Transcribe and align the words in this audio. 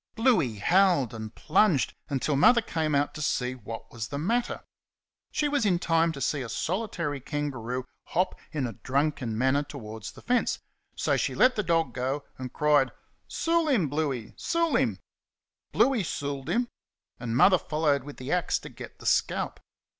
Bluey 0.15 0.55
howled 0.55 1.13
and 1.13 1.35
plunged 1.35 1.93
until 2.09 2.35
Mother 2.35 2.63
came 2.63 2.95
out 2.95 3.13
to 3.13 3.21
see 3.21 3.53
what 3.53 3.91
was 3.91 4.07
the 4.07 4.17
matter. 4.17 4.63
She 5.29 5.47
was 5.47 5.63
in 5.63 5.77
time 5.77 6.11
to 6.13 6.19
see 6.19 6.41
a 6.41 6.49
solitary 6.49 7.19
kangaroo 7.21 7.85
hop 8.05 8.33
in 8.51 8.65
a 8.65 8.73
drunken 8.73 9.37
manner 9.37 9.61
towards 9.61 10.13
the 10.13 10.23
fence, 10.23 10.57
so 10.95 11.17
she 11.17 11.35
let 11.35 11.55
the 11.55 11.61
dog 11.61 11.93
go 11.93 12.23
and 12.39 12.51
cried, 12.51 12.91
"Sool 13.27 13.67
him, 13.67 13.89
Bluey! 13.89 14.33
Sool 14.37 14.75
him!" 14.75 14.97
Bluey 15.71 16.03
sooled 16.03 16.49
him, 16.49 16.67
and 17.19 17.37
Mother 17.37 17.59
followed 17.59 18.03
with 18.03 18.17
the 18.17 18.31
axe 18.31 18.57
to 18.57 18.69
get 18.69 18.97
the 18.97 19.05
scalp. 19.05 19.59